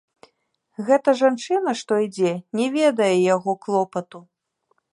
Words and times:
Гэта 0.87 1.13
жанчына, 1.19 1.69
што 1.81 1.93
ідзе, 2.05 2.31
не 2.61 2.67
ведае 2.77 3.13
яго 3.35 3.51
клопату. 3.67 4.19